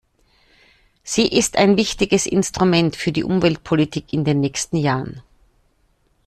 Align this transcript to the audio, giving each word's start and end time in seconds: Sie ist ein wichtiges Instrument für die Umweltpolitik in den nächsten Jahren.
Sie 1.03 1.27
ist 1.27 1.57
ein 1.59 1.77
wichtiges 1.77 2.25
Instrument 2.25 2.95
für 2.95 3.11
die 3.11 3.23
Umweltpolitik 3.23 4.11
in 4.13 4.23
den 4.23 4.39
nächsten 4.39 4.77
Jahren. 4.77 5.21